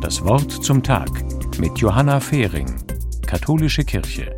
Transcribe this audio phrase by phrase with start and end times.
[0.00, 1.10] Das Wort zum Tag
[1.58, 2.66] mit Johanna Fehring,
[3.26, 4.34] Katholische Kirche.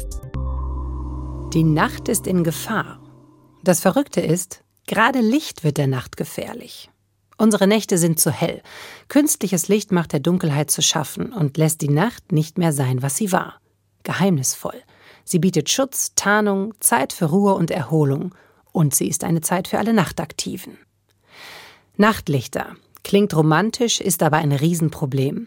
[1.52, 3.00] Die Nacht ist in Gefahr.
[3.62, 6.90] Das Verrückte ist, gerade Licht wird der Nacht gefährlich.
[7.38, 8.62] Unsere Nächte sind zu hell.
[9.08, 13.16] Künstliches Licht macht der Dunkelheit zu schaffen und lässt die Nacht nicht mehr sein, was
[13.16, 13.60] sie war.
[14.04, 14.82] Geheimnisvoll.
[15.24, 18.34] Sie bietet Schutz, Tarnung, Zeit für Ruhe und Erholung.
[18.72, 20.78] Und sie ist eine Zeit für alle Nachtaktiven.
[21.96, 22.76] Nachtlichter.
[23.06, 25.46] Klingt romantisch, ist aber ein Riesenproblem.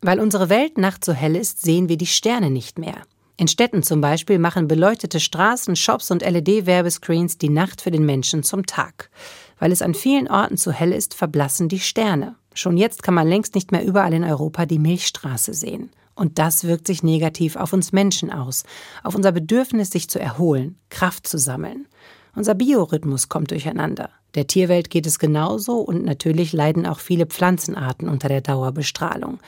[0.00, 3.02] Weil unsere Welt nachts so hell ist, sehen wir die Sterne nicht mehr.
[3.36, 8.44] In Städten zum Beispiel machen beleuchtete Straßen, Shops und LED-Werbescreens die Nacht für den Menschen
[8.44, 9.10] zum Tag.
[9.58, 12.36] Weil es an vielen Orten zu hell ist, verblassen die Sterne.
[12.54, 15.90] Schon jetzt kann man längst nicht mehr überall in Europa die Milchstraße sehen.
[16.14, 18.62] Und das wirkt sich negativ auf uns Menschen aus,
[19.02, 21.88] auf unser Bedürfnis, sich zu erholen, Kraft zu sammeln.
[22.36, 24.10] Unser Biorhythmus kommt durcheinander.
[24.34, 29.40] Der Tierwelt geht es genauso und natürlich leiden auch viele Pflanzenarten unter der Dauerbestrahlung.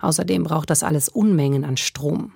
[0.00, 2.32] Außerdem braucht das alles Unmengen an Strom.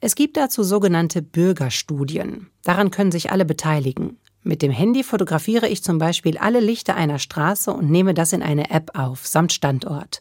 [0.00, 2.50] Es gibt dazu sogenannte Bürgerstudien.
[2.64, 4.18] Daran können sich alle beteiligen.
[4.42, 8.42] Mit dem Handy fotografiere ich zum Beispiel alle Lichter einer Straße und nehme das in
[8.42, 10.20] eine App auf, samt Standort.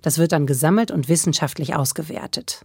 [0.00, 2.64] Das wird dann gesammelt und wissenschaftlich ausgewertet.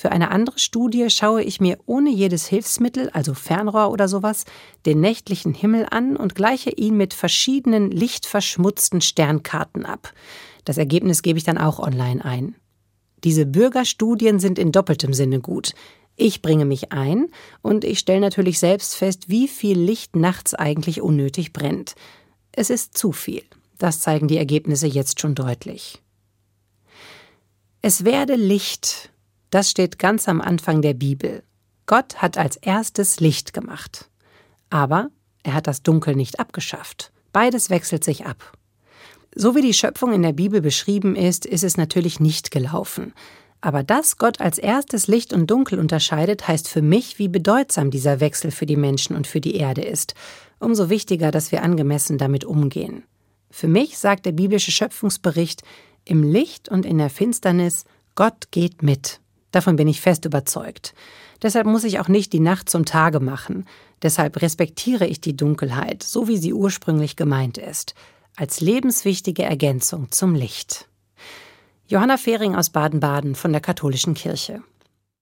[0.00, 4.46] Für eine andere Studie schaue ich mir ohne jedes Hilfsmittel, also Fernrohr oder sowas,
[4.86, 10.14] den nächtlichen Himmel an und gleiche ihn mit verschiedenen lichtverschmutzten Sternkarten ab.
[10.64, 12.54] Das Ergebnis gebe ich dann auch online ein.
[13.24, 15.74] Diese Bürgerstudien sind in doppeltem Sinne gut.
[16.16, 17.26] Ich bringe mich ein
[17.60, 21.94] und ich stelle natürlich selbst fest, wie viel Licht nachts eigentlich unnötig brennt.
[22.52, 23.42] Es ist zu viel.
[23.76, 26.00] Das zeigen die Ergebnisse jetzt schon deutlich.
[27.82, 29.10] Es werde Licht,
[29.50, 31.42] das steht ganz am Anfang der Bibel.
[31.86, 34.08] Gott hat als erstes Licht gemacht.
[34.70, 35.10] Aber
[35.42, 37.12] er hat das Dunkel nicht abgeschafft.
[37.32, 38.52] Beides wechselt sich ab.
[39.34, 43.12] So wie die Schöpfung in der Bibel beschrieben ist, ist es natürlich nicht gelaufen.
[43.60, 48.20] Aber dass Gott als erstes Licht und Dunkel unterscheidet, heißt für mich, wie bedeutsam dieser
[48.20, 50.14] Wechsel für die Menschen und für die Erde ist.
[50.58, 53.04] Umso wichtiger, dass wir angemessen damit umgehen.
[53.50, 55.62] Für mich sagt der biblische Schöpfungsbericht,
[56.04, 57.84] im Licht und in der Finsternis,
[58.14, 59.20] Gott geht mit.
[59.50, 60.94] Davon bin ich fest überzeugt.
[61.42, 63.66] Deshalb muss ich auch nicht die Nacht zum Tage machen.
[64.02, 67.94] Deshalb respektiere ich die Dunkelheit, so wie sie ursprünglich gemeint ist,
[68.36, 70.88] als lebenswichtige Ergänzung zum Licht.
[71.86, 74.62] Johanna Fehring aus Baden-Baden von der Katholischen Kirche.